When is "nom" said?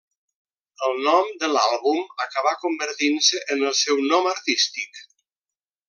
1.07-1.29, 4.15-4.31